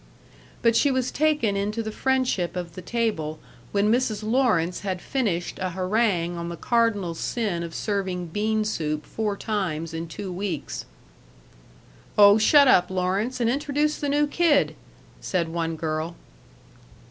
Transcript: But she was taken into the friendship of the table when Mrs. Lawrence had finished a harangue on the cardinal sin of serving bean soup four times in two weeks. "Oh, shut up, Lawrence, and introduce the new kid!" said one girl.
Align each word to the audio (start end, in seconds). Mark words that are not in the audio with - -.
But 0.63 0.75
she 0.75 0.89
was 0.89 1.11
taken 1.11 1.55
into 1.55 1.83
the 1.83 1.91
friendship 1.91 2.55
of 2.55 2.73
the 2.73 2.81
table 2.81 3.37
when 3.71 3.91
Mrs. 3.91 4.23
Lawrence 4.23 4.79
had 4.79 4.99
finished 4.99 5.59
a 5.59 5.69
harangue 5.69 6.37
on 6.37 6.49
the 6.49 6.57
cardinal 6.57 7.13
sin 7.13 7.61
of 7.61 7.75
serving 7.75 8.29
bean 8.29 8.65
soup 8.65 9.05
four 9.05 9.37
times 9.37 9.93
in 9.93 10.07
two 10.07 10.31
weeks. 10.33 10.85
"Oh, 12.17 12.39
shut 12.39 12.67
up, 12.67 12.89
Lawrence, 12.89 13.39
and 13.39 13.47
introduce 13.47 13.97
the 13.99 14.09
new 14.09 14.25
kid!" 14.25 14.75
said 15.19 15.49
one 15.49 15.75
girl. 15.75 16.15